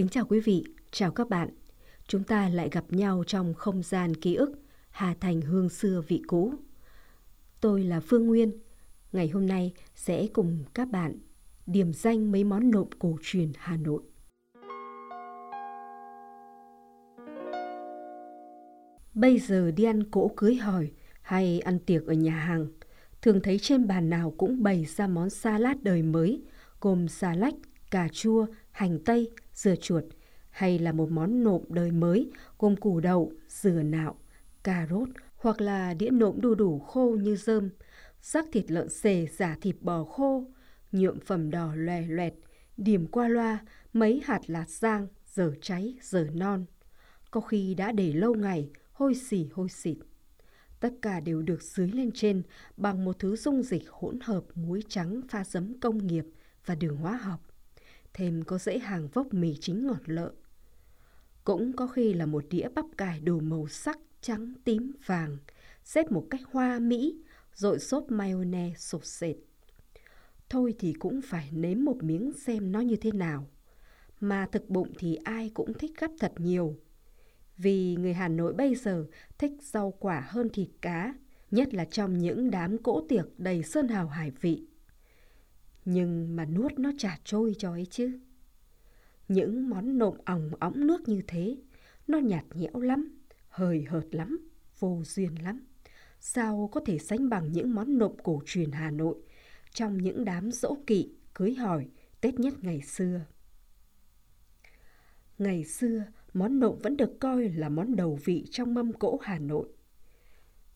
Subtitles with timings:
[0.00, 1.48] Kính chào quý vị, chào các bạn.
[2.06, 4.52] Chúng ta lại gặp nhau trong không gian ký ức
[4.90, 6.54] Hà Thành hương xưa vị cũ.
[7.60, 8.52] Tôi là Phương Nguyên.
[9.12, 11.18] Ngày hôm nay sẽ cùng các bạn
[11.66, 14.02] điểm danh mấy món nộm cổ truyền Hà Nội.
[19.14, 20.90] Bây giờ đi ăn cỗ cưới hỏi
[21.22, 22.66] hay ăn tiệc ở nhà hàng,
[23.22, 26.42] thường thấy trên bàn nào cũng bày ra món salad đời mới,
[26.80, 27.54] gồm xà lách,
[27.90, 29.30] cà chua, hành tây,
[29.62, 30.04] dưa chuột,
[30.50, 34.18] hay là một món nộm đời mới gồm củ đậu, dừa nạo,
[34.62, 37.70] cà rốt hoặc là đĩa nộm đu đủ khô như rơm,
[38.22, 40.44] rắc thịt lợn xề giả thịt bò khô,
[40.92, 42.34] nhuộm phẩm đỏ loè loẹt,
[42.76, 43.58] điểm qua loa
[43.92, 46.64] mấy hạt lạt rang, giờ cháy, giờ non.
[47.30, 49.96] Có khi đã để lâu ngày, hôi xỉ hôi xịt.
[50.80, 52.42] Tất cả đều được dưới lên trên
[52.76, 56.24] bằng một thứ dung dịch hỗn hợp muối trắng pha giấm công nghiệp
[56.66, 57.49] và đường hóa học.
[58.14, 60.32] Thêm có dãy hàng vốc mì chính ngọt lợ.
[61.44, 65.36] Cũng có khi là một đĩa bắp cải đủ màu sắc trắng, tím, vàng,
[65.84, 67.16] xếp một cách hoa mỹ,
[67.54, 69.36] rồi xốp mayonnaise sột sệt.
[70.48, 73.46] Thôi thì cũng phải nếm một miếng xem nó như thế nào.
[74.20, 76.76] Mà thực bụng thì ai cũng thích gấp thật nhiều
[77.62, 79.06] vì người Hà Nội bây giờ
[79.38, 81.14] thích rau quả hơn thịt cá,
[81.50, 84.64] nhất là trong những đám cỗ tiệc đầy sơn hào hải vị.
[85.84, 88.18] Nhưng mà nuốt nó chả trôi cho ấy chứ.
[89.28, 91.56] Những món nộm ỏng óng nước như thế,
[92.06, 95.60] nó nhạt nhẽo lắm, hời hợt lắm, vô duyên lắm.
[96.20, 99.16] Sao có thể sánh bằng những món nộm cổ truyền Hà Nội
[99.72, 101.88] trong những đám dỗ kỵ, cưới hỏi,
[102.20, 103.20] Tết nhất ngày xưa.
[105.38, 109.38] Ngày xưa, món nộm vẫn được coi là món đầu vị trong mâm cỗ Hà
[109.38, 109.68] Nội.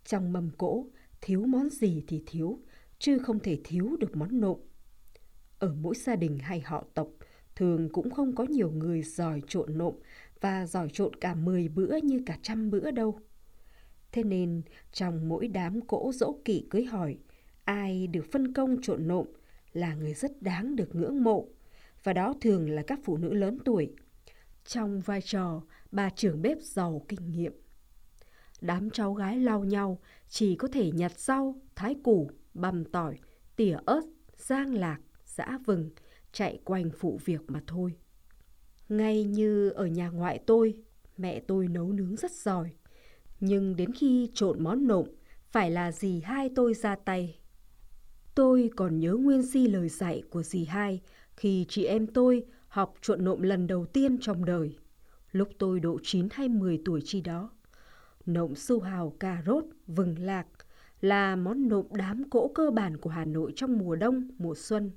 [0.05, 0.87] Trong mâm cỗ,
[1.21, 2.59] thiếu món gì thì thiếu,
[2.99, 4.59] chứ không thể thiếu được món nộm.
[5.59, 7.09] Ở mỗi gia đình hay họ tộc,
[7.57, 9.95] thường cũng không có nhiều người giỏi trộn nộm
[10.41, 13.21] và giỏi trộn cả 10 bữa như cả trăm bữa đâu.
[14.13, 17.17] Thế nên, trong mỗi đám cỗ dỗ kỵ cưới hỏi,
[17.65, 19.27] ai được phân công trộn nộm
[19.73, 21.49] là người rất đáng được ngưỡng mộ,
[22.03, 23.95] và đó thường là các phụ nữ lớn tuổi
[24.65, 27.53] trong vai trò bà trưởng bếp giàu kinh nghiệm.
[28.61, 29.99] Đám cháu gái lau nhau
[30.29, 33.19] chỉ có thể nhặt rau, thái củ, băm tỏi,
[33.57, 34.03] tỉa ớt,
[34.37, 34.99] giang lạc,
[35.37, 35.91] dã vừng,
[36.33, 37.95] chạy quanh phụ việc mà thôi.
[38.89, 40.77] Ngay như ở nhà ngoại tôi,
[41.17, 42.71] mẹ tôi nấu nướng rất giỏi.
[43.41, 45.07] Nhưng đến khi trộn món nộm,
[45.51, 47.39] phải là dì hai tôi ra tay.
[48.35, 51.01] Tôi còn nhớ nguyên si lời dạy của dì hai
[51.37, 54.77] khi chị em tôi học trộn nộm lần đầu tiên trong đời,
[55.33, 57.51] lúc tôi độ 9 hay 10 tuổi chi đó.
[58.27, 60.47] Nộm su hào, cà rốt, vừng lạc
[61.01, 64.91] là món nộm đám cỗ cơ bản của Hà Nội trong mùa đông, mùa xuân.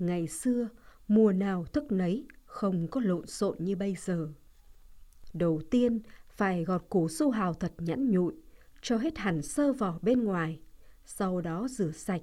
[0.00, 0.68] Ngày xưa,
[1.08, 4.28] mùa nào thức nấy, không có lộn xộn như bây giờ.
[5.32, 8.32] Đầu tiên, phải gọt củ su hào thật nhẵn nhụi,
[8.82, 10.60] cho hết hẳn sơ vỏ bên ngoài.
[11.04, 12.22] Sau đó rửa sạch,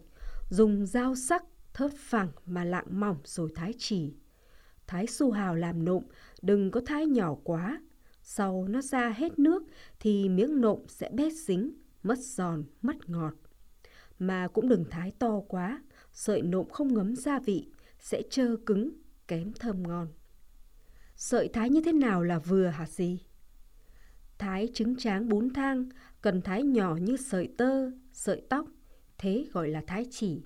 [0.50, 1.44] dùng dao sắc,
[1.74, 4.14] thớt phẳng mà lạng mỏng rồi thái chỉ.
[4.88, 6.04] Thái su hào làm nộm,
[6.42, 7.82] đừng có thái nhỏ quá.
[8.22, 9.64] Sau nó ra hết nước
[10.00, 11.74] thì miếng nộm sẽ bét dính,
[12.04, 13.34] mất giòn, mất ngọt.
[14.20, 15.82] Mà cũng đừng thái to quá,
[16.18, 17.68] sợi nộm không ngấm gia vị,
[18.00, 18.92] sẽ trơ cứng,
[19.28, 20.08] kém thơm ngon.
[21.16, 23.20] Sợi thái như thế nào là vừa hả gì?
[24.38, 25.90] Thái trứng tráng bún thang,
[26.22, 28.66] cần thái nhỏ như sợi tơ, sợi tóc,
[29.18, 30.42] thế gọi là thái chỉ.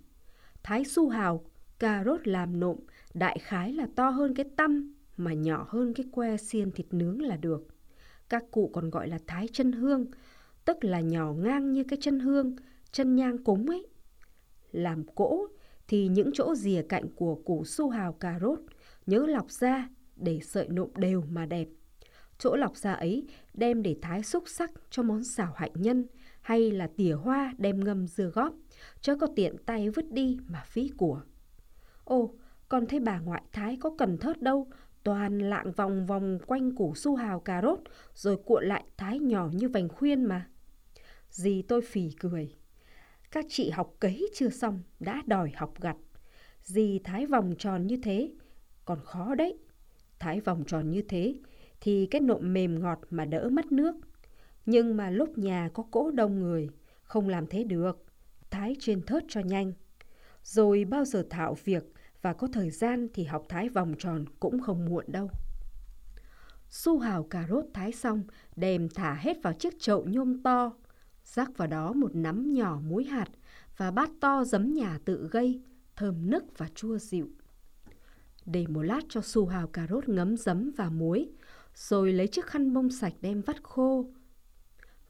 [0.64, 1.46] Thái su hào,
[1.80, 2.78] cà rốt làm nộm
[3.14, 7.22] đại khái là to hơn cái tăm mà nhỏ hơn cái que xiên thịt nướng
[7.22, 7.68] là được.
[8.30, 10.06] Các cụ còn gọi là thái chân hương,
[10.66, 12.56] tức là nhỏ ngang như cái chân hương,
[12.92, 13.88] chân nhang cúng ấy.
[14.72, 15.48] Làm cỗ
[15.92, 18.60] thì những chỗ rìa cạnh của củ su hào cà rốt
[19.06, 21.68] nhớ lọc ra để sợi nộm đều mà đẹp.
[22.38, 26.06] Chỗ lọc ra ấy đem để thái xúc sắc cho món xào hạnh nhân
[26.42, 28.54] hay là tỉa hoa đem ngâm dưa góp,
[29.02, 31.22] chớ có tiện tay vứt đi mà phí của.
[32.04, 32.34] Ồ,
[32.70, 34.68] còn thấy bà ngoại thái có cần thớt đâu,
[35.04, 37.80] toàn lạng vòng vòng quanh củ su hào cà rốt,
[38.14, 40.48] rồi cuộn lại thái nhỏ như vành khuyên mà.
[41.30, 42.61] Dì tôi phì cười.
[43.32, 45.98] Các chị học cấy chưa xong, đã đòi học gặt.
[46.64, 48.32] Dì thái vòng tròn như thế,
[48.86, 49.58] còn khó đấy.
[50.20, 51.36] Thái vòng tròn như thế,
[51.82, 53.96] thì cái nộm mềm ngọt mà đỡ mất nước.
[54.66, 56.70] Nhưng mà lúc nhà có cỗ đông người,
[57.04, 58.06] không làm thế được.
[58.50, 59.74] Thái trên thớt cho nhanh.
[60.44, 61.84] Rồi bao giờ thạo việc
[62.22, 65.30] và có thời gian thì học thái vòng tròn cũng không muộn đâu.
[66.70, 68.24] Su hào cà rốt thái xong,
[68.56, 70.74] đem thả hết vào chiếc chậu nhôm to,
[71.24, 73.28] rắc vào đó một nắm nhỏ muối hạt
[73.78, 75.62] và bát to giấm nhà tự gây,
[75.96, 77.30] thơm nức và chua dịu.
[78.46, 81.30] Để một lát cho su hào cà rốt ngấm giấm và muối,
[81.76, 84.06] rồi lấy chiếc khăn bông sạch đem vắt khô.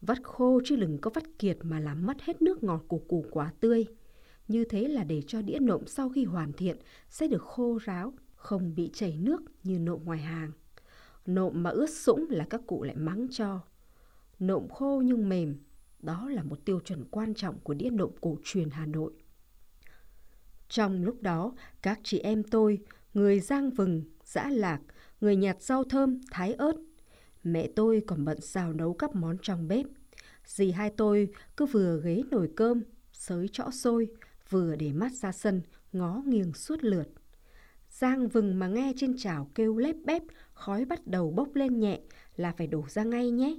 [0.00, 3.24] Vắt khô chứ đừng có vắt kiệt mà làm mất hết nước ngọt của củ
[3.30, 3.86] quả tươi.
[4.48, 6.76] Như thế là để cho đĩa nộm sau khi hoàn thiện
[7.08, 10.52] sẽ được khô ráo, không bị chảy nước như nộm ngoài hàng.
[11.26, 13.60] Nộm mà ướt sũng là các cụ lại mắng cho.
[14.38, 15.56] Nộm khô nhưng mềm,
[16.02, 19.12] đó là một tiêu chuẩn quan trọng của đĩa nộm cổ truyền Hà Nội.
[20.68, 22.78] Trong lúc đó, các chị em tôi,
[23.14, 24.80] người giang vừng, giã lạc,
[25.20, 26.76] người nhặt rau thơm, thái ớt.
[27.44, 29.86] Mẹ tôi còn bận xào nấu các món trong bếp.
[30.46, 32.82] Dì hai tôi cứ vừa ghế nồi cơm,
[33.12, 34.08] sới chõ xôi,
[34.50, 35.62] vừa để mắt ra sân,
[35.92, 37.08] ngó nghiêng suốt lượt.
[37.90, 40.22] Giang vừng mà nghe trên chảo kêu lép bép,
[40.52, 42.00] khói bắt đầu bốc lên nhẹ
[42.36, 43.56] là phải đổ ra ngay nhé.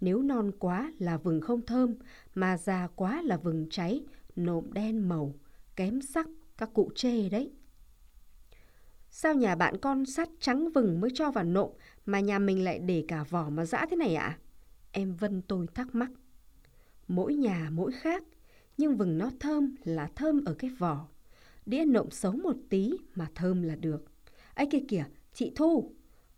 [0.00, 1.94] Nếu non quá là vừng không thơm,
[2.34, 4.04] mà già quá là vừng cháy,
[4.36, 5.34] nộm đen màu,
[5.76, 6.26] kém sắc,
[6.58, 7.52] các cụ chê đấy.
[9.10, 11.70] Sao nhà bạn con sắt trắng vừng mới cho vào nộm
[12.06, 14.26] mà nhà mình lại để cả vỏ mà dã thế này ạ?
[14.26, 14.38] À?
[14.92, 16.10] Em Vân tôi thắc mắc.
[17.08, 18.24] Mỗi nhà mỗi khác,
[18.78, 21.08] nhưng vừng nó thơm là thơm ở cái vỏ.
[21.66, 24.04] Đĩa nộm xấu một tí mà thơm là được.
[24.54, 25.92] ấy kia kìa, chị Thu,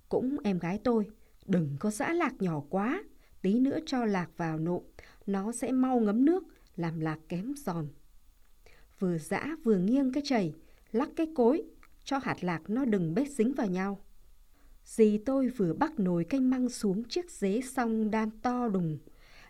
[0.08, 1.10] cũng em gái tôi,
[1.46, 3.02] đừng có dã lạc nhỏ quá.
[3.42, 4.82] Tí nữa cho lạc vào nộm,
[5.26, 6.44] nó sẽ mau ngấm nước,
[6.76, 7.88] làm lạc kém giòn.
[8.98, 10.54] Vừa dã vừa nghiêng cái chày,
[10.92, 11.62] lắc cái cối,
[12.04, 14.00] cho hạt lạc nó đừng bết dính vào nhau.
[14.84, 18.98] Dì tôi vừa bắt nồi canh măng xuống chiếc dế xong đan to đùng,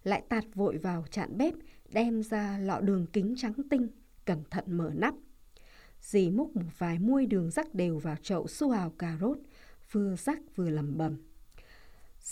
[0.03, 1.55] lại tạt vội vào chạn bếp,
[1.93, 3.89] đem ra lọ đường kính trắng tinh,
[4.25, 5.15] cẩn thận mở nắp.
[6.01, 9.39] Dì múc một vài muôi đường rắc đều vào chậu su hào cà rốt,
[9.93, 11.17] vừa rắc vừa lẩm bẩm.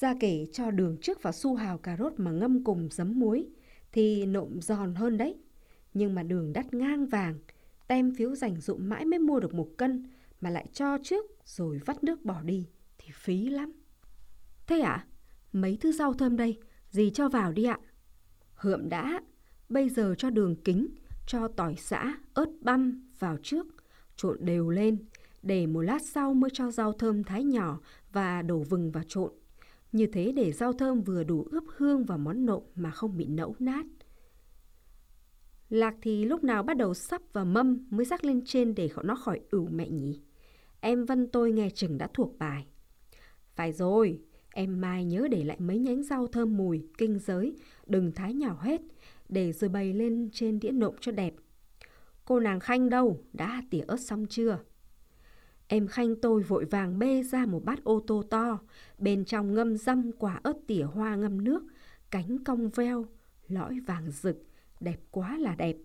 [0.00, 3.46] Ra kể cho đường trước vào su hào cà rốt mà ngâm cùng giấm muối
[3.92, 5.36] thì nộm giòn hơn đấy.
[5.94, 7.38] Nhưng mà đường đắt ngang vàng,
[7.88, 10.10] tem phiếu dành dụng mãi mới mua được một cân
[10.40, 12.66] mà lại cho trước rồi vắt nước bỏ đi
[12.98, 13.72] thì phí lắm.
[14.66, 14.90] Thế ạ?
[14.90, 15.06] À?
[15.52, 16.60] Mấy thứ rau thơm đây,
[16.90, 17.78] gì cho vào đi ạ?
[18.54, 19.20] Hượm đã,
[19.68, 20.86] bây giờ cho đường kính,
[21.26, 23.66] cho tỏi xã, ớt băm vào trước,
[24.16, 24.98] trộn đều lên,
[25.42, 27.80] để một lát sau mới cho rau thơm thái nhỏ
[28.12, 29.32] và đổ vừng vào trộn.
[29.96, 33.26] Như thế để rau thơm vừa đủ ướp hương vào món nộm mà không bị
[33.26, 33.86] nẫu nát.
[35.68, 39.14] Lạc thì lúc nào bắt đầu sắp và mâm mới rắc lên trên để nó
[39.14, 40.20] khỏi ửu mẹ nhỉ?
[40.80, 42.66] Em Vân tôi nghe chừng đã thuộc bài.
[43.54, 44.20] Phải rồi,
[44.52, 47.56] em mai nhớ để lại mấy nhánh rau thơm mùi, kinh giới,
[47.86, 48.80] đừng thái nhỏ hết,
[49.28, 51.34] để rồi bày lên trên đĩa nộm cho đẹp.
[52.24, 54.58] Cô nàng Khanh đâu, đã tỉa ớt xong chưa?
[55.68, 58.58] Em Khanh tôi vội vàng bê ra một bát ô tô to,
[58.98, 61.64] bên trong ngâm răm quả ớt tỉa hoa ngâm nước,
[62.10, 63.06] cánh cong veo,
[63.48, 64.36] lõi vàng rực,
[64.80, 65.76] đẹp quá là đẹp.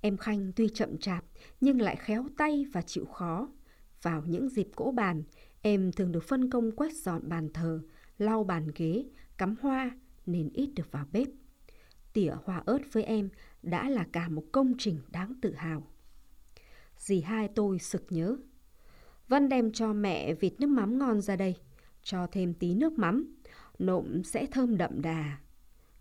[0.00, 1.24] Em Khanh tuy chậm chạp
[1.60, 3.48] nhưng lại khéo tay và chịu khó.
[4.02, 5.22] Vào những dịp cỗ bàn,
[5.62, 7.80] em thường được phân công quét dọn bàn thờ,
[8.18, 9.04] lau bàn ghế,
[9.36, 9.90] cắm hoa
[10.26, 11.28] nên ít được vào bếp.
[12.12, 13.28] Tỉa hoa ớt với em
[13.62, 15.86] đã là cả một công trình đáng tự hào.
[16.98, 18.36] Dì hai tôi sực nhớ.
[19.28, 21.56] Vân đem cho mẹ vịt nước mắm ngon ra đây,
[22.02, 23.34] cho thêm tí nước mắm,
[23.78, 25.38] nộm sẽ thơm đậm đà.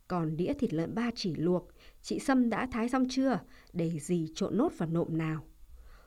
[0.08, 1.68] Còn đĩa thịt lợn ba chỉ luộc,
[2.02, 3.40] chị Sâm đã thái xong chưa?
[3.74, 5.44] Để gì trộn nốt vào nộm nào.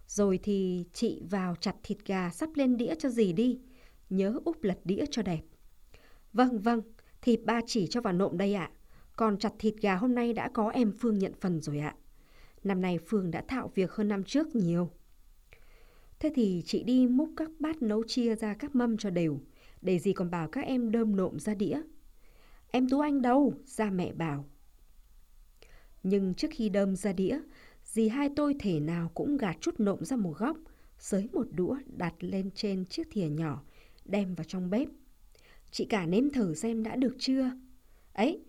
[0.07, 3.61] Rồi thì chị vào chặt thịt gà sắp lên đĩa cho dì đi.
[4.11, 5.41] Nhớ úp lật đĩa cho đẹp.
[6.33, 6.81] Vâng, vâng,
[7.23, 8.71] thịt ba chỉ cho vào nộm đây ạ.
[9.17, 11.97] Còn chặt thịt gà hôm nay đã có em Phương nhận phần rồi ạ.
[12.65, 14.91] Năm nay Phương đã thạo việc hơn năm trước nhiều.
[16.27, 19.41] Thế thì chị đi múc các bát nấu chia ra các mâm cho đều.
[19.83, 21.81] Để gì còn bảo các em đơm nộm ra đĩa.
[22.71, 23.55] Em Tú Anh đâu?
[23.65, 24.45] Ra mẹ bảo.
[26.03, 27.41] Nhưng trước khi đơm ra đĩa,
[27.85, 30.57] dì hai tôi thể nào cũng gạt chút nộm ra một góc,
[30.99, 33.63] sới một đũa đặt lên trên chiếc thìa nhỏ,
[34.05, 34.89] đem vào trong bếp.
[35.71, 37.51] Chị cả nếm thử xem đã được chưa?
[38.13, 38.45] Ấy,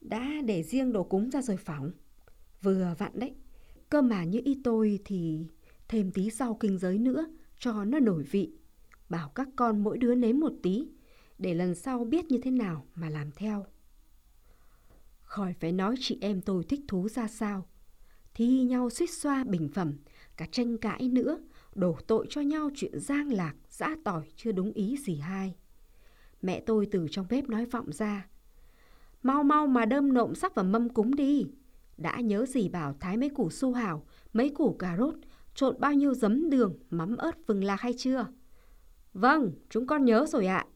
[0.00, 1.92] đã để riêng đồ cúng ra rồi phỏng.
[2.62, 3.34] Vừa vặn đấy.
[3.90, 5.38] Cơ mà như y tôi thì
[5.94, 7.26] thêm tí rau kinh giới nữa
[7.58, 8.52] cho nó nổi vị.
[9.08, 10.88] Bảo các con mỗi đứa nếm một tí
[11.38, 13.66] để lần sau biết như thế nào mà làm theo.
[15.22, 17.68] Khỏi phải nói chị em tôi thích thú ra sao.
[18.34, 19.92] Thi nhau suýt xoa bình phẩm,
[20.36, 21.38] cả tranh cãi nữa,
[21.74, 25.54] đổ tội cho nhau chuyện giang lạc, dã tỏi chưa đúng ý gì hai.
[26.42, 28.28] Mẹ tôi từ trong bếp nói vọng ra.
[29.22, 31.46] Mau mau mà đơm nộm sắc vào mâm cúng đi.
[31.96, 35.14] Đã nhớ gì bảo thái mấy củ su hào, mấy củ cà rốt,
[35.54, 38.26] trộn bao nhiêu giấm đường, mắm ớt vừng lạc hay chưa?
[39.12, 40.66] Vâng, chúng con nhớ rồi ạ.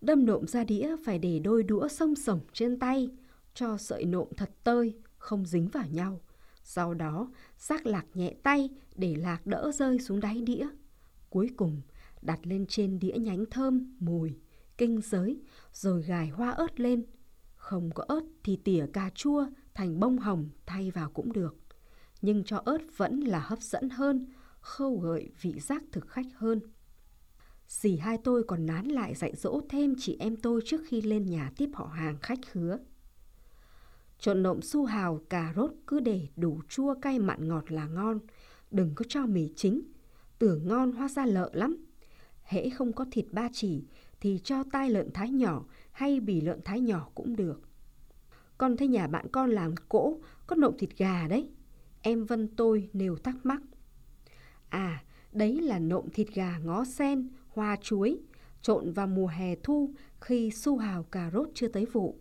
[0.00, 3.10] Đâm nộm ra đĩa phải để đôi đũa sông sổng trên tay,
[3.54, 6.20] cho sợi nộm thật tơi, không dính vào nhau.
[6.62, 10.66] Sau đó, rắc lạc nhẹ tay để lạc đỡ rơi xuống đáy đĩa.
[11.30, 11.80] Cuối cùng
[12.22, 14.38] đặt lên trên đĩa nhánh thơm, mùi,
[14.78, 15.40] kinh giới,
[15.72, 17.04] rồi gài hoa ớt lên.
[17.56, 21.56] Không có ớt thì tỉa cà chua thành bông hồng thay vào cũng được.
[22.24, 24.26] Nhưng cho ớt vẫn là hấp dẫn hơn,
[24.60, 26.60] khâu gợi vị giác thực khách hơn.
[27.68, 31.26] Dì hai tôi còn nán lại dạy dỗ thêm chị em tôi trước khi lên
[31.26, 32.78] nhà tiếp họ hàng khách hứa.
[34.18, 38.18] Trộn nộm su hào, cà rốt cứ để đủ chua cay mặn ngọt là ngon.
[38.70, 39.82] Đừng có cho mì chính,
[40.38, 41.76] tưởng ngon hoa ra lợ lắm.
[42.42, 43.84] Hễ không có thịt ba chỉ
[44.20, 47.60] thì cho tai lợn thái nhỏ hay bì lợn thái nhỏ cũng được.
[48.58, 51.48] Con thấy nhà bạn con làm cỗ có nộm thịt gà đấy.
[52.06, 53.62] Em Vân tôi nêu thắc mắc.
[54.68, 58.18] À, đấy là nộm thịt gà ngó sen, hoa chuối,
[58.62, 62.18] trộn vào mùa hè thu khi su hào cà rốt chưa tới vụ.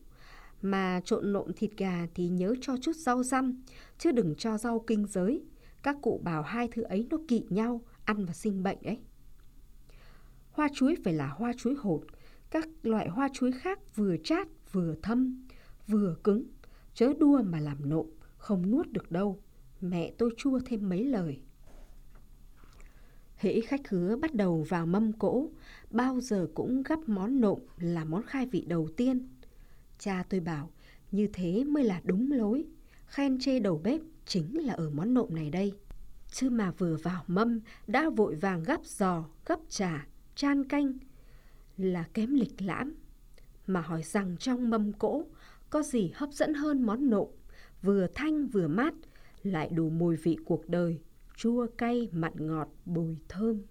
[0.62, 3.64] Mà trộn nộm thịt gà thì nhớ cho chút rau răm,
[3.98, 5.44] chứ đừng cho rau kinh giới.
[5.84, 9.00] Các cụ bảo hai thứ ấy nó kỵ nhau, ăn và sinh bệnh đấy.
[10.52, 12.04] Hoa chuối phải là hoa chuối hột,
[12.50, 15.46] các loại hoa chuối khác vừa chát vừa thâm,
[15.88, 16.44] vừa cứng,
[16.94, 19.43] chớ đua mà làm nộm, không nuốt được đâu.
[19.84, 21.40] Mẹ tôi chua thêm mấy lời.
[23.36, 25.50] Hễ khách hứa bắt đầu vào mâm cỗ,
[25.90, 29.28] bao giờ cũng gắp món nộm là món khai vị đầu tiên.
[30.00, 30.70] Cha tôi bảo,
[31.12, 32.66] như thế mới là đúng lối.
[33.06, 35.74] Khen chê đầu bếp chính là ở món nộm này đây.
[36.32, 40.94] Chứ mà vừa vào mâm đã vội vàng gắp giò, gắp trà, chan canh
[41.78, 42.94] là kém lịch lãm.
[43.68, 45.24] Mà hỏi rằng trong mâm cỗ
[45.70, 47.28] có gì hấp dẫn hơn món nộm,
[47.82, 48.94] vừa thanh vừa mát,
[49.44, 51.00] lại đủ mùi vị cuộc đời,
[51.38, 53.62] chua cay mặn ngọt bùi thơm.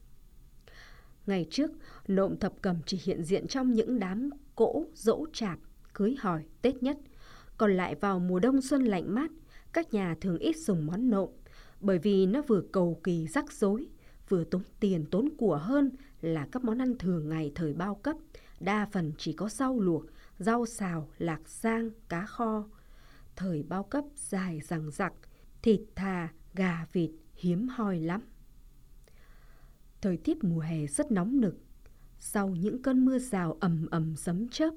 [1.26, 1.70] Ngày trước,
[2.08, 5.58] nộm thập cẩm chỉ hiện diện trong những đám cỗ, dỗ chạp,
[5.92, 6.98] cưới hỏi, Tết nhất.
[7.58, 9.30] Còn lại vào mùa đông xuân lạnh mát,
[9.72, 11.28] các nhà thường ít dùng món nộm,
[11.80, 13.88] bởi vì nó vừa cầu kỳ rắc rối,
[14.28, 18.16] vừa tốn tiền tốn của hơn là các món ăn thường ngày thời bao cấp,
[18.60, 20.04] đa phần chỉ có rau luộc,
[20.38, 22.64] rau xào, lạc sang, cá kho.
[23.36, 25.12] Thời bao cấp dài rằng rặc,
[25.62, 28.20] thịt thà, gà vịt hiếm hoi lắm.
[30.00, 31.56] Thời tiết mùa hè rất nóng nực.
[32.18, 34.74] Sau những cơn mưa rào ầm ầm sấm chớp,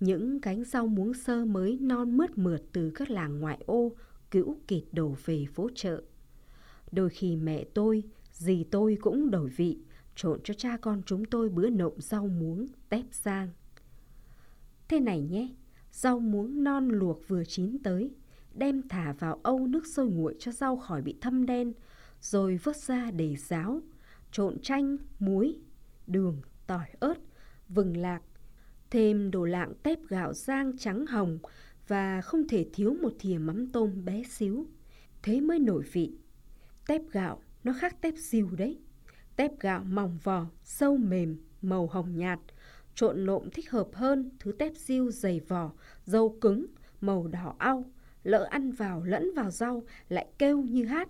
[0.00, 3.92] những cánh rau muống sơ mới non mướt mượt từ các làng ngoại ô
[4.30, 6.02] cữu kịt đổ về phố chợ.
[6.92, 8.02] Đôi khi mẹ tôi,
[8.32, 9.78] dì tôi cũng đổi vị,
[10.16, 13.48] trộn cho cha con chúng tôi bữa nộm rau muống tép sang.
[14.88, 15.48] Thế này nhé,
[15.92, 18.10] rau muống non luộc vừa chín tới,
[18.54, 21.72] đem thả vào âu nước sôi nguội cho rau khỏi bị thâm đen,
[22.20, 23.80] rồi vớt ra để ráo,
[24.32, 25.56] trộn chanh, muối,
[26.06, 27.14] đường, tỏi ớt,
[27.68, 28.22] vừng lạc,
[28.90, 31.38] thêm đồ lạng tép gạo rang trắng hồng
[31.88, 34.66] và không thể thiếu một thìa mắm tôm bé xíu.
[35.22, 36.12] Thế mới nổi vị.
[36.86, 38.78] Tép gạo nó khác tép diều đấy.
[39.36, 42.40] Tép gạo mỏng vỏ, sâu mềm, màu hồng nhạt,
[42.94, 45.72] trộn nộm thích hợp hơn thứ tép diêu dày vỏ,
[46.04, 46.66] dâu cứng,
[47.00, 47.84] màu đỏ au,
[48.22, 51.08] lỡ ăn vào lẫn vào rau lại kêu như hát.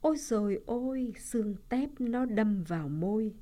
[0.00, 3.34] Ôi rồi ôi, xương tép nó đâm vào môi.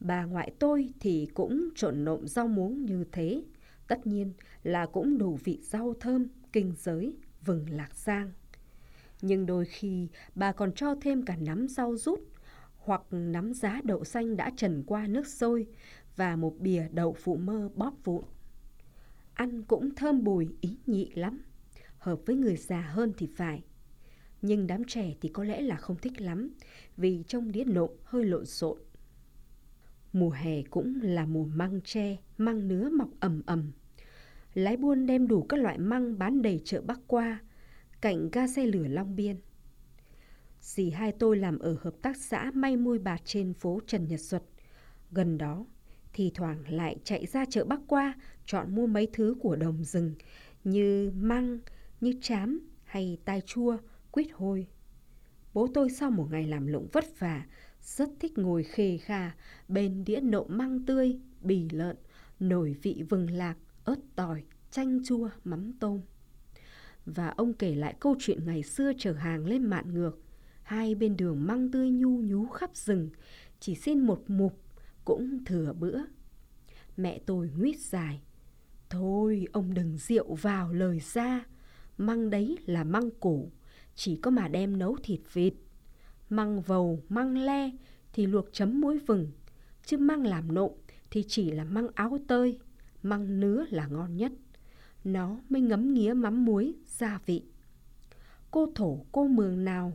[0.00, 3.42] Bà ngoại tôi thì cũng trộn nộm rau muống như thế.
[3.86, 4.32] Tất nhiên
[4.62, 8.32] là cũng đủ vị rau thơm, kinh giới, vừng lạc giang.
[9.22, 12.20] Nhưng đôi khi bà còn cho thêm cả nắm rau rút
[12.76, 15.66] hoặc nắm giá đậu xanh đã trần qua nước sôi
[16.16, 18.24] và một bìa đậu phụ mơ bóp vụn.
[19.34, 21.42] Ăn cũng thơm bùi ý nhị lắm,
[22.02, 23.62] hợp với người già hơn thì phải.
[24.42, 26.50] Nhưng đám trẻ thì có lẽ là không thích lắm
[26.96, 28.78] vì trong đĩa nộm hơi lộn xộn.
[30.12, 33.72] Mùa hè cũng là mùa măng tre, măng nứa mọc ầm ầm.
[34.54, 37.40] Lái buôn đem đủ các loại măng bán đầy chợ Bắc qua,
[38.00, 39.36] cạnh ga xe lửa Long Biên.
[40.60, 44.20] Dì hai tôi làm ở hợp tác xã may mui bạt trên phố Trần Nhật
[44.20, 44.42] Duật.
[45.10, 45.66] Gần đó,
[46.12, 48.14] thì thoảng lại chạy ra chợ Bắc qua
[48.46, 50.14] chọn mua mấy thứ của đồng rừng
[50.64, 51.58] như măng,
[52.02, 53.76] như chám hay tai chua,
[54.10, 54.66] quýt hôi.
[55.54, 57.46] Bố tôi sau một ngày làm lụng vất vả,
[57.82, 59.32] rất thích ngồi khề khà
[59.68, 61.96] bên đĩa nộm măng tươi, bì lợn,
[62.40, 66.00] nổi vị vừng lạc, ớt tỏi, chanh chua, mắm tôm.
[67.06, 70.18] Và ông kể lại câu chuyện ngày xưa chở hàng lên mạn ngược.
[70.62, 73.10] Hai bên đường măng tươi nhu nhú khắp rừng,
[73.60, 74.60] chỉ xin một mục
[75.04, 75.98] cũng thừa bữa.
[76.96, 78.22] Mẹ tôi nguyết dài.
[78.90, 81.44] Thôi ông đừng rượu vào lời ra,
[82.06, 83.50] măng đấy là măng củ,
[83.94, 85.54] chỉ có mà đem nấu thịt vịt.
[86.30, 87.70] Măng vầu, măng le
[88.12, 89.30] thì luộc chấm muối vừng,
[89.84, 90.72] chứ măng làm nộm
[91.10, 92.58] thì chỉ là măng áo tơi,
[93.02, 94.32] măng nứa là ngon nhất.
[95.04, 97.42] Nó mới ngấm nghía mắm muối, gia vị.
[98.50, 99.92] Cô thổ cô mường nào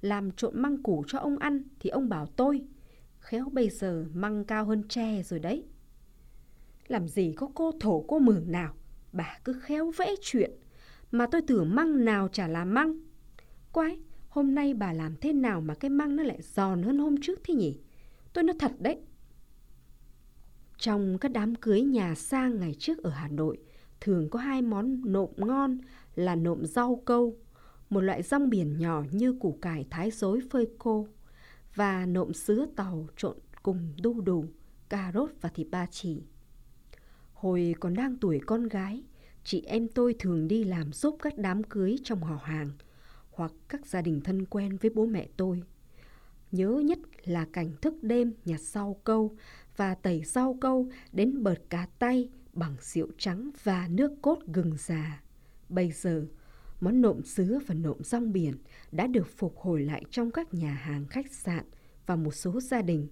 [0.00, 2.64] làm trộn măng củ cho ông ăn thì ông bảo tôi
[3.28, 5.64] Khéo bây giờ măng cao hơn tre rồi đấy.
[6.86, 8.74] Làm gì có cô thổ cô mường nào,
[9.12, 10.50] bà cứ khéo vẽ chuyện.
[11.12, 12.98] Mà tôi tưởng măng nào chả là măng.
[13.72, 13.98] Quái,
[14.28, 17.40] hôm nay bà làm thế nào mà cái măng nó lại giòn hơn hôm trước
[17.44, 17.80] thế nhỉ?
[18.32, 18.98] Tôi nói thật đấy.
[20.78, 23.58] Trong các đám cưới nhà sang ngày trước ở Hà Nội,
[24.00, 25.78] thường có hai món nộm ngon
[26.14, 27.36] là nộm rau câu,
[27.90, 31.08] một loại rong biển nhỏ như củ cải thái rối phơi khô,
[31.74, 34.44] và nộm sứa tàu trộn cùng đu đủ,
[34.88, 36.22] cà rốt và thịt ba chỉ.
[37.32, 39.02] Hồi còn đang tuổi con gái,
[39.44, 42.70] chị em tôi thường đi làm giúp các đám cưới trong họ hàng
[43.30, 45.62] hoặc các gia đình thân quen với bố mẹ tôi.
[46.52, 49.36] Nhớ nhất là cảnh thức đêm nhặt rau câu
[49.76, 54.76] và tẩy rau câu đến bợt cá tay bằng rượu trắng và nước cốt gừng
[54.78, 55.22] già.
[55.68, 56.26] Bây giờ,
[56.80, 58.54] món nộm sứa và nộm rong biển
[58.92, 61.64] đã được phục hồi lại trong các nhà hàng khách sạn
[62.06, 63.08] và một số gia đình,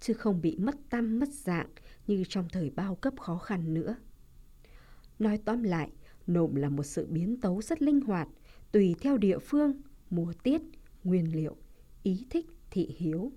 [0.00, 1.68] chứ không bị mất tâm mất dạng
[2.06, 3.96] như trong thời bao cấp khó khăn nữa.
[5.18, 5.90] Nói tóm lại,
[6.26, 8.28] nộm là một sự biến tấu rất linh hoạt,
[8.72, 9.72] tùy theo địa phương,
[10.10, 10.62] mùa tiết,
[11.04, 11.56] nguyên liệu,
[12.02, 13.32] ý thích, thị hiếu.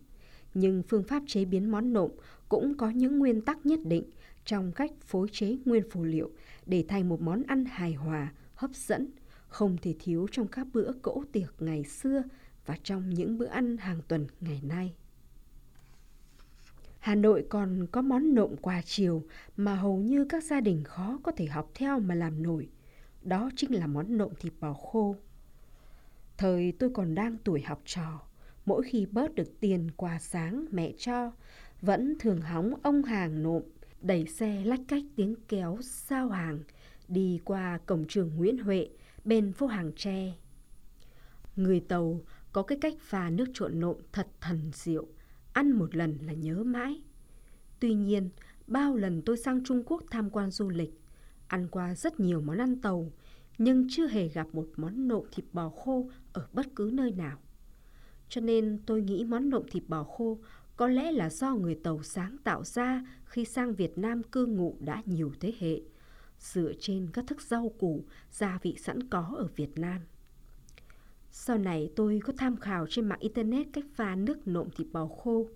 [0.53, 2.11] Nhưng phương pháp chế biến món nộm
[2.49, 4.03] cũng có những nguyên tắc nhất định
[4.45, 6.31] trong cách phối chế nguyên phụ liệu
[6.65, 9.07] để thành một món ăn hài hòa, hấp dẫn,
[9.47, 12.23] không thể thiếu trong các bữa cỗ tiệc ngày xưa
[12.65, 14.93] và trong những bữa ăn hàng tuần ngày nay.
[17.01, 19.23] Hà Nội còn có món nộm quà chiều
[19.57, 22.69] mà hầu như các gia đình khó có thể học theo mà làm nổi.
[23.21, 25.15] Đó chính là món nộm thịt bò khô.
[26.37, 28.21] Thời tôi còn đang tuổi học trò,
[28.65, 31.31] mỗi khi bớt được tiền quà sáng mẹ cho,
[31.81, 33.63] vẫn thường hóng ông hàng nộm,
[34.01, 36.59] đẩy xe lách cách tiếng kéo sao hàng,
[37.07, 38.89] đi qua cổng trường Nguyễn Huệ
[39.25, 40.33] bên phố hàng tre.
[41.55, 45.07] Người Tàu có cái cách pha nước trộn nộm thật thần diệu,
[45.53, 47.01] ăn một lần là nhớ mãi.
[47.79, 48.29] Tuy nhiên,
[48.67, 51.01] bao lần tôi sang Trung Quốc tham quan du lịch,
[51.47, 53.11] ăn qua rất nhiều món ăn tàu,
[53.57, 57.37] nhưng chưa hề gặp một món nộm thịt bò khô ở bất cứ nơi nào.
[58.29, 60.39] Cho nên tôi nghĩ món nộm thịt bò khô
[60.75, 64.77] có lẽ là do người Tàu sáng tạo ra khi sang Việt Nam cư ngụ
[64.79, 65.81] đã nhiều thế hệ,
[66.39, 70.01] dựa trên các thức rau củ, gia vị sẵn có ở Việt Nam.
[71.33, 75.07] Sau này tôi có tham khảo trên mạng Internet cách pha nước nộm thịt bò
[75.07, 75.47] khô,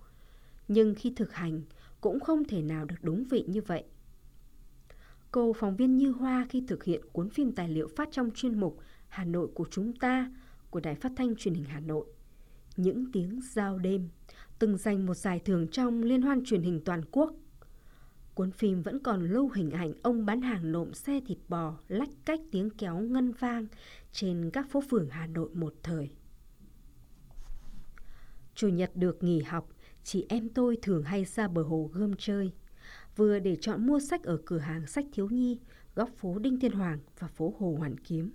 [0.68, 1.62] nhưng khi thực hành
[2.02, 3.84] cũng không thể nào được đúng vị như vậy.
[5.32, 8.60] Cô phóng viên Như Hoa khi thực hiện cuốn phim tài liệu phát trong chuyên
[8.60, 10.32] mục Hà Nội của chúng ta
[10.70, 12.06] của Đài Phát thanh Truyền hình Hà Nội.
[12.78, 14.10] Những tiếng giao đêm
[14.60, 17.34] từng giành một giải thưởng trong liên hoan truyền hình toàn quốc.
[18.36, 22.10] Cuốn phim vẫn còn lưu hình ảnh ông bán hàng nộm xe thịt bò lách
[22.26, 23.68] cách tiếng kéo ngân vang
[24.12, 26.10] trên các phố phường Hà Nội một thời.
[28.56, 29.70] Chủ nhật được nghỉ học,
[30.04, 32.52] chị em tôi thường hay ra bờ hồ gươm chơi.
[33.16, 35.60] Vừa để chọn mua sách ở cửa hàng sách thiếu nhi,
[35.96, 38.32] góc phố Đinh Tiên Hoàng và phố Hồ Hoàn Kiếm.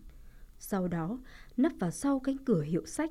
[0.59, 1.21] Sau đó,
[1.57, 3.11] nấp vào sau cánh cửa hiệu sách,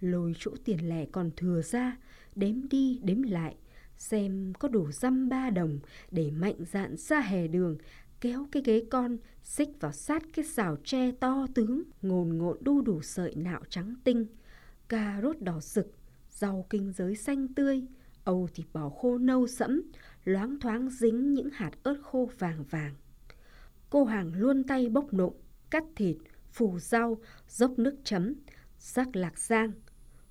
[0.00, 1.96] lôi chỗ tiền lẻ còn thừa ra,
[2.34, 3.56] đếm đi đếm lại,
[3.98, 5.78] xem có đủ dăm ba đồng
[6.10, 7.78] để mạnh dạn ra hè đường,
[8.20, 12.82] kéo cái ghế con, xích vào sát cái xào tre to tướng, ngồn ngộn đu
[12.82, 14.26] đủ sợi nạo trắng tinh,
[14.88, 15.86] cà rốt đỏ rực,
[16.30, 17.82] rau kinh giới xanh tươi,
[18.24, 19.82] âu thịt bò khô nâu sẫm,
[20.24, 22.94] loáng thoáng dính những hạt ớt khô vàng vàng.
[23.90, 25.32] Cô hàng luôn tay bốc nộm,
[25.70, 26.16] cắt thịt,
[26.52, 28.34] phủ rau, dốc nước chấm,
[28.78, 29.72] rắc lạc giang,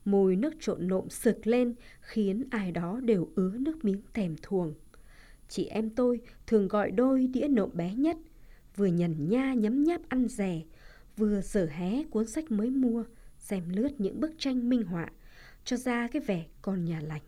[0.08, 4.74] Mùi nước trộn nộm sực lên khiến ai đó đều ứa nước miếng thèm thuồng.
[5.50, 8.18] Chị em tôi thường gọi đôi đĩa nộm bé nhất,
[8.76, 10.62] vừa nhần nha nhấm nháp ăn rẻ,
[11.18, 13.04] vừa sở hé cuốn sách mới mua,
[13.38, 15.12] xem lướt những bức tranh minh họa,
[15.64, 17.22] cho ra cái vẻ con nhà lành.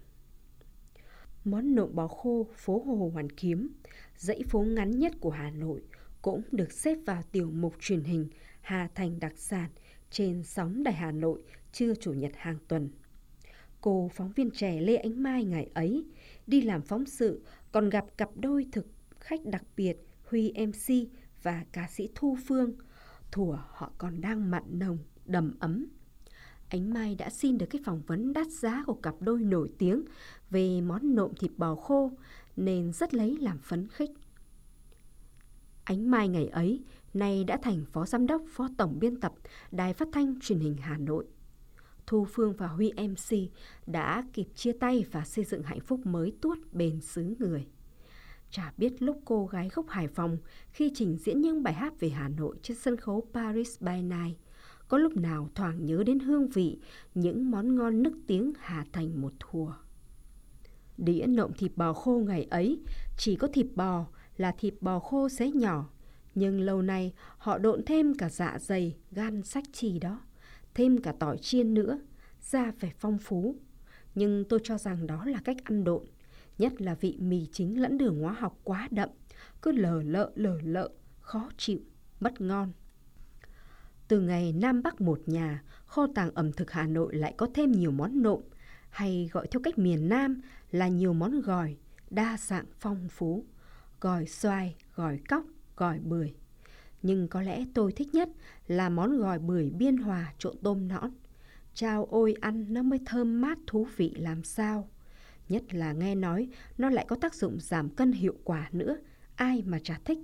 [1.44, 3.70] Món nộm bò khô phố Hồ Hoàn Kiếm,
[4.18, 5.82] dãy phố ngắn nhất của Hà Nội,
[6.22, 8.28] cũng được xếp vào tiểu mục truyền hình
[8.62, 9.70] Hà Thành đặc sản
[10.12, 12.90] trên sóng Đài Hà Nội trưa chủ nhật hàng tuần.
[13.82, 16.06] Cô phóng viên trẻ Lê Ánh Mai ngày ấy
[16.48, 18.88] đi làm phóng sự còn gặp cặp đôi thực
[19.20, 19.98] khách đặc biệt
[20.30, 20.94] Huy MC
[21.44, 22.74] và ca sĩ Thu Phương.
[23.32, 25.88] Thủa họ còn đang mặn nồng, đầm ấm.
[26.70, 30.04] Ánh Mai đã xin được cái phỏng vấn đắt giá của cặp đôi nổi tiếng
[30.50, 32.12] về món nộm thịt bò khô
[32.56, 34.12] nên rất lấy làm phấn khích.
[35.84, 39.34] Ánh Mai ngày ấy nay đã thành phó giám đốc, phó tổng biên tập
[39.72, 41.28] Đài Phát thanh Truyền hình Hà Nội.
[42.08, 43.38] Thu Phương và Huy MC
[43.88, 47.68] đã kịp chia tay và xây dựng hạnh phúc mới tuốt bền xứ người.
[48.52, 50.38] Chả biết lúc cô gái gốc Hải Phòng
[50.72, 54.38] khi trình diễn những bài hát về Hà Nội trên sân khấu Paris by Night,
[54.88, 56.80] có lúc nào thoảng nhớ đến hương vị
[57.14, 59.74] những món ngon nức tiếng Hà Thành một thùa.
[60.98, 62.80] Đĩa nộm thịt bò khô ngày ấy
[63.18, 64.06] chỉ có thịt bò
[64.38, 65.90] là thịt bò khô xé nhỏ.
[66.36, 70.22] Nhưng lâu nay họ độn thêm cả dạ dày, gan sách trì đó.
[70.74, 72.00] Thêm cả tỏi chiên nữa,
[72.42, 73.56] ra vẻ phong phú.
[74.16, 76.06] Nhưng tôi cho rằng đó là cách ăn độn.
[76.58, 79.10] Nhất là vị mì chính lẫn đường hóa học quá đậm,
[79.62, 80.90] cứ lờ lợ lờ lợ,
[81.22, 81.80] khó chịu,
[82.20, 82.72] mất ngon.
[84.08, 87.72] Từ ngày Nam Bắc một nhà, kho tàng ẩm thực Hà Nội lại có thêm
[87.72, 88.42] nhiều món nộm,
[88.90, 91.78] hay gọi theo cách miền Nam là nhiều món gỏi,
[92.10, 93.46] đa dạng phong phú.
[94.02, 95.44] Gỏi xoài, gỏi cóc,
[95.80, 96.34] gỏi bưởi.
[97.02, 98.30] Nhưng có lẽ tôi thích nhất
[98.68, 101.12] là món gỏi bưởi biên hòa trộn tôm nõn.
[101.74, 104.90] Chao ôi ăn nó mới thơm mát thú vị làm sao.
[105.50, 108.98] Nhất là nghe nói nó lại có tác dụng giảm cân hiệu quả nữa,
[109.36, 110.20] ai mà chả thích.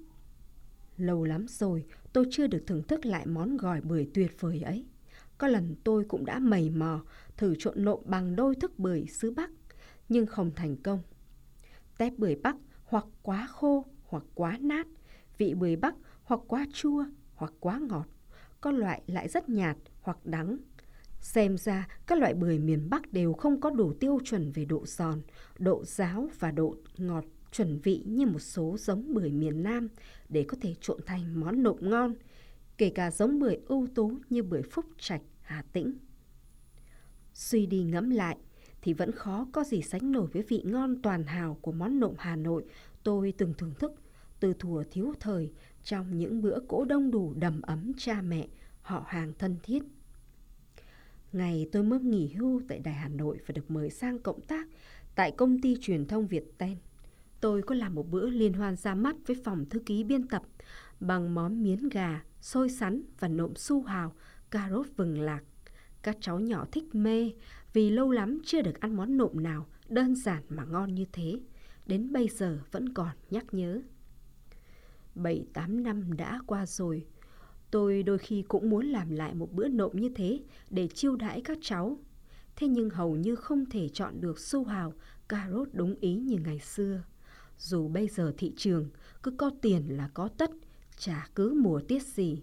[0.97, 4.85] Lâu lắm rồi tôi chưa được thưởng thức lại món gỏi bưởi tuyệt vời ấy.
[5.37, 7.03] Có lần tôi cũng đã mầy mò
[7.37, 9.49] thử trộn nộm bằng đôi thức bưởi xứ Bắc,
[10.09, 10.99] nhưng không thành công.
[11.97, 14.87] Tép bưởi Bắc hoặc quá khô hoặc quá nát,
[15.37, 18.05] vị bưởi Bắc hoặc quá chua hoặc quá ngọt,
[18.61, 20.57] có loại lại rất nhạt hoặc đắng.
[21.19, 24.85] Xem ra các loại bưởi miền Bắc đều không có đủ tiêu chuẩn về độ
[24.85, 25.21] giòn,
[25.57, 29.87] độ ráo và độ ngọt chuẩn vị như một số giống bưởi miền Nam
[30.29, 32.13] để có thể trộn thành món nộm ngon,
[32.77, 35.93] kể cả giống bưởi ưu tú như bưởi Phúc Trạch, Hà Tĩnh.
[37.33, 38.37] Suy đi ngẫm lại
[38.81, 42.13] thì vẫn khó có gì sánh nổi với vị ngon toàn hào của món nộm
[42.17, 42.65] Hà Nội
[43.03, 43.93] tôi từng thưởng thức
[44.45, 45.51] từ thuở thiếu thời
[45.83, 48.47] trong những bữa cỗ đông đủ đầm ấm cha mẹ,
[48.81, 49.83] họ hàng thân thiết.
[51.33, 54.67] Ngày tôi mới nghỉ hưu tại Đài Hà Nội và được mời sang cộng tác
[55.15, 56.77] tại công ty truyền thông Việt Ten.
[57.41, 60.43] Tôi có làm một bữa liên hoan ra mắt với phòng thư ký biên tập
[60.99, 64.13] bằng món miến gà, xôi sắn và nộm su hào,
[64.51, 65.43] cà rốt vừng lạc.
[66.01, 67.31] Các cháu nhỏ thích mê
[67.73, 71.39] vì lâu lắm chưa được ăn món nộm nào đơn giản mà ngon như thế.
[71.85, 73.81] Đến bây giờ vẫn còn nhắc nhớ.
[75.15, 77.05] 7-8 năm đã qua rồi.
[77.71, 81.41] Tôi đôi khi cũng muốn làm lại một bữa nộm như thế để chiêu đãi
[81.41, 81.99] các cháu.
[82.55, 84.93] Thế nhưng hầu như không thể chọn được su hào,
[85.29, 87.03] cà rốt đúng ý như ngày xưa.
[87.59, 88.89] Dù bây giờ thị trường
[89.23, 90.51] cứ có tiền là có tất,
[90.97, 92.41] chả cứ mùa tiết gì.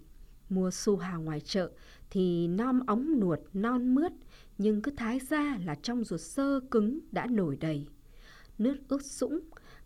[0.48, 1.70] Mua su hào ngoài chợ
[2.10, 4.12] thì non ống nuột, non mướt,
[4.58, 7.86] nhưng cứ thái ra là trong ruột sơ cứng đã nổi đầy.
[8.58, 9.40] Nước ướt sũng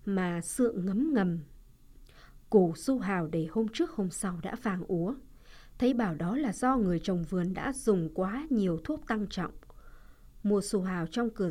[0.07, 1.39] mà sượng ngấm ngầm.
[2.51, 5.15] Củ su hào để hôm trước hôm sau đã vàng úa.
[5.79, 9.53] Thấy bảo đó là do người trồng vườn đã dùng quá nhiều thuốc tăng trọng.
[10.43, 11.51] Mua su hào trong cửa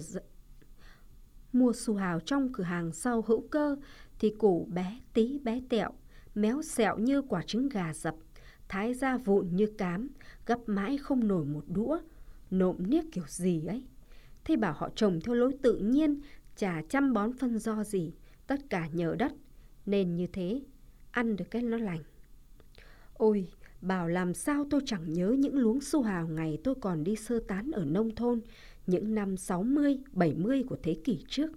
[1.56, 3.76] mua su hào trong cửa hàng sau hữu cơ
[4.20, 5.92] thì củ bé tí bé tẹo,
[6.36, 8.16] méo xẹo như quả trứng gà dập,
[8.68, 10.10] thái ra vụn như cám,
[10.46, 12.00] gấp mãi không nổi một đũa,
[12.52, 13.84] nộm niếc kiểu gì ấy.
[14.44, 16.20] Thế bảo họ trồng theo lối tự nhiên,
[16.56, 18.14] chả chăm bón phân do gì,
[18.48, 19.34] tất cả nhờ đất,
[19.86, 20.62] nên như thế,
[21.16, 22.04] ăn được cái nó lành.
[23.14, 23.48] Ôi,
[23.82, 27.40] bảo làm sao tôi chẳng nhớ những luống su hào ngày tôi còn đi sơ
[27.48, 28.42] tán ở nông thôn,
[28.88, 31.52] những năm 60, 70 của thế kỷ trước.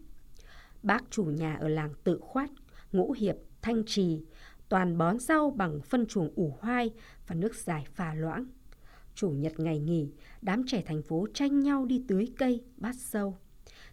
[0.83, 2.51] Bác chủ nhà ở làng Tự Khoát,
[2.93, 4.21] Ngũ Hiệp, Thanh Trì,
[4.69, 6.91] toàn bón rau bằng phân chuồng ủ hoai
[7.27, 8.47] và nước giải pha loãng.
[9.15, 10.11] Chủ nhật ngày nghỉ,
[10.43, 13.37] đám trẻ thành phố tranh nhau đi tưới cây, bắt sâu.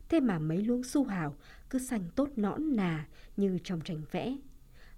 [0.09, 1.35] Thế mà mấy luống su hào
[1.69, 4.35] cứ xanh tốt nõn nà như trong tranh vẽ.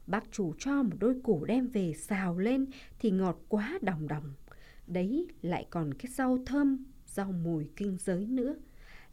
[0.07, 2.65] Bác chủ cho một đôi củ đem về xào lên
[2.99, 4.33] thì ngọt quá đồng đồng.
[4.87, 8.55] Đấy lại còn cái rau thơm rau mùi kinh giới nữa.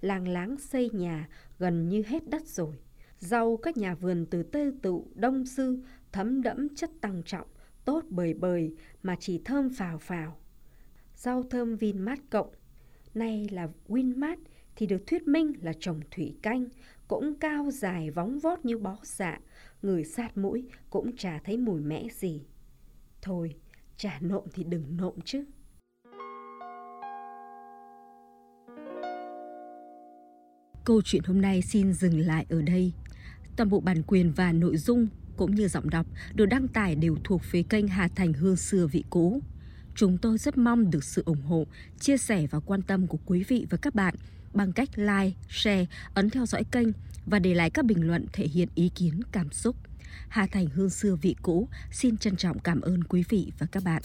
[0.01, 1.29] Làng láng xây nhà
[1.59, 2.77] gần như hết đất rồi.
[3.19, 7.47] Rau các nhà vườn từ tê tụ, đông sư, thấm đẫm chất tăng trọng,
[7.85, 10.39] tốt bời bời mà chỉ thơm phào phào.
[11.17, 12.51] Rau thơm Vinmart cộng,
[13.15, 14.37] nay là Winmart
[14.77, 16.67] thì được thuyết minh là trồng thủy canh,
[17.09, 19.41] cũng cao dài vóng vót như bó dạ,
[19.83, 22.43] người sát mũi cũng chả thấy mùi mẽ gì.
[23.23, 23.55] Thôi,
[23.97, 25.45] chả nộm thì đừng nộm chứ.
[30.85, 32.93] Câu chuyện hôm nay xin dừng lại ở đây.
[33.57, 37.17] Toàn bộ bản quyền và nội dung cũng như giọng đọc được đăng tải đều
[37.25, 39.41] thuộc về kênh Hà Thành Hương Xưa Vị Cũ.
[39.95, 41.67] Chúng tôi rất mong được sự ủng hộ,
[42.01, 44.15] chia sẻ và quan tâm của quý vị và các bạn
[44.55, 46.89] bằng cách like, share, ấn theo dõi kênh
[47.27, 49.77] và để lại các bình luận thể hiện ý kiến, cảm xúc.
[50.29, 53.83] Hà Thành Hương Xưa Vị Cũ xin trân trọng cảm ơn quý vị và các
[53.85, 54.03] bạn.